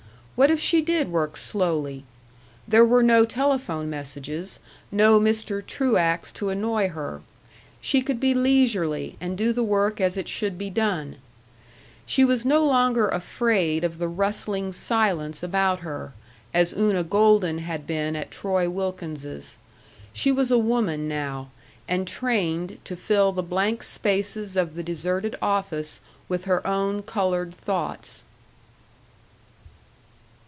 [0.33, 2.03] What if she did work slowly?
[2.67, 4.57] There were no telephone messages,
[4.91, 5.63] no Mr.
[5.63, 7.21] Truax to annoy her.
[7.79, 11.17] She could be leisurely and do the work as it should be done....
[12.07, 16.11] She was no longer afraid of the rustling silence about her,
[16.55, 19.59] as Una Golden had been at Troy Wilkins's.
[20.11, 21.51] She was a woman now,
[21.87, 27.53] and trained to fill the blank spaces of the deserted office with her own colored
[27.53, 28.25] thoughts.